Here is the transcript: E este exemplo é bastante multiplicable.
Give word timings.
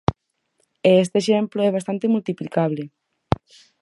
E 0.89 0.91
este 1.03 1.17
exemplo 1.19 1.59
é 1.67 1.69
bastante 1.77 2.05
multiplicable. 2.13 2.83